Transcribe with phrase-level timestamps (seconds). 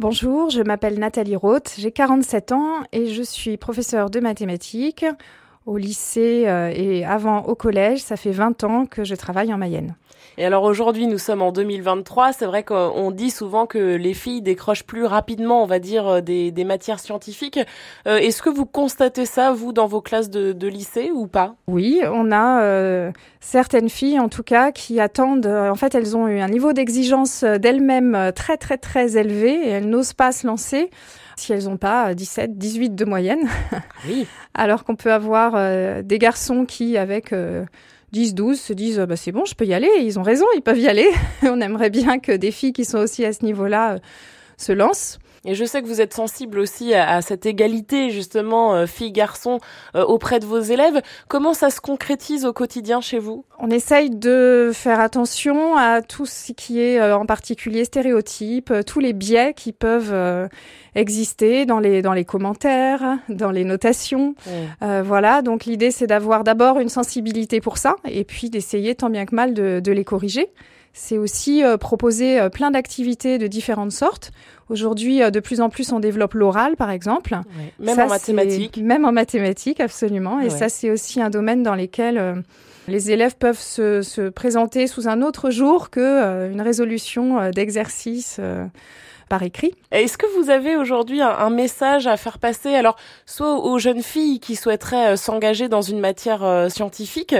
[0.00, 5.06] Bonjour, je m'appelle Nathalie Roth, j'ai 47 ans et je suis professeure de mathématiques
[5.66, 8.00] au lycée euh, et avant au collège.
[8.00, 9.94] Ça fait 20 ans que je travaille en Mayenne.
[10.36, 12.32] Et alors aujourd'hui, nous sommes en 2023.
[12.32, 16.20] C'est vrai qu'on dit souvent que les filles décrochent plus rapidement, on va dire, euh,
[16.20, 17.60] des, des matières scientifiques.
[18.08, 21.54] Euh, Est-ce que vous constatez ça, vous, dans vos classes de, de lycée ou pas?
[21.68, 25.46] Oui, on a euh, certaines filles, en tout cas, qui attendent.
[25.46, 29.88] en fait, elles ont eu un niveau d'exigence d'elles-mêmes très, très, très élevé et elles
[29.88, 30.90] n'osent pas se lancer
[31.36, 33.48] si elles n'ont pas euh, 17, 18 de moyenne.
[34.08, 34.26] Oui.
[34.54, 37.64] Alors qu'on peut avoir euh, des garçons qui, avec euh,
[38.14, 39.90] 10, 12, se disent euh, bah, c'est bon, je peux y aller.
[40.00, 41.10] Ils ont raison, ils peuvent y aller.
[41.42, 43.98] On aimerait bien que des filles qui sont aussi à ce niveau-là euh,
[44.56, 45.18] se lancent.
[45.44, 49.58] Et je sais que vous êtes sensible aussi à, à cette égalité, justement, euh, filles-garçons,
[49.94, 51.02] euh, auprès de vos élèves.
[51.28, 53.44] Comment ça se concrétise au quotidien chez vous?
[53.58, 58.82] On essaye de faire attention à tout ce qui est euh, en particulier stéréotypes, euh,
[58.82, 60.48] tous les biais qui peuvent euh,
[60.94, 64.34] exister dans les, dans les commentaires, dans les notations.
[64.82, 69.10] Euh, voilà, donc l'idée c'est d'avoir d'abord une sensibilité pour ça et puis d'essayer tant
[69.10, 70.48] bien que mal de, de les corriger.
[70.96, 74.30] C'est aussi euh, proposer euh, plein d'activités de différentes sortes.
[74.70, 77.34] Aujourd'hui, euh, de plus en plus, on développe l'oral, par exemple.
[77.34, 77.72] Ouais.
[77.84, 78.76] Même Ça, en mathématiques.
[78.78, 80.38] Même en mathématiques, absolument.
[80.40, 80.50] Et Ouais.
[80.50, 82.34] ça, c'est aussi un domaine dans lequel euh,
[82.86, 87.50] les élèves peuvent se, se présenter sous un autre jour que euh, une résolution euh,
[87.50, 88.64] d'exercice euh,
[89.28, 89.74] par écrit.
[89.90, 94.02] Est-ce que vous avez aujourd'hui un, un message à faire passer, alors soit aux jeunes
[94.02, 97.34] filles qui souhaiteraient euh, s'engager dans une matière euh, scientifique,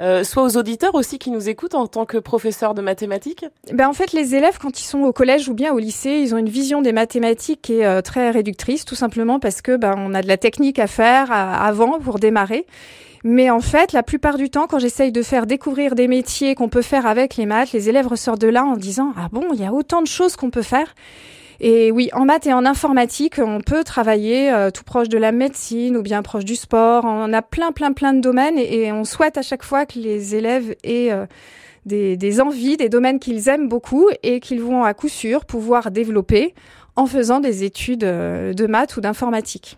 [0.00, 3.44] euh, soit aux auditeurs aussi qui nous écoutent en tant que professeurs de mathématiques?
[3.72, 6.34] Ben, en fait, les élèves, quand ils sont au collège ou bien au lycée, ils
[6.34, 10.14] ont une vision des mathématiques qui est très réductrice, tout simplement parce que ben, on
[10.14, 12.66] a de la technique à faire à- avant pour démarrer.
[13.22, 16.68] Mais en fait, la plupart du temps, quand j'essaye de faire découvrir des métiers qu'on
[16.68, 19.60] peut faire avec les maths, les élèves ressortent de là en disant ah bon, il
[19.60, 20.94] y a autant de choses qu'on peut faire.
[21.62, 25.30] Et oui, en maths et en informatique, on peut travailler euh, tout proche de la
[25.30, 27.04] médecine ou bien proche du sport.
[27.04, 30.34] On a plein, plein, plein de domaines et, on souhaite à chaque fois que les
[30.34, 31.26] élèves aient euh,
[31.84, 35.90] des, des envies, des domaines qu'ils aiment beaucoup et qu'ils vont à coup sûr pouvoir
[35.90, 36.54] développer
[36.96, 39.68] en faisant des études euh, de maths ou d'informatique.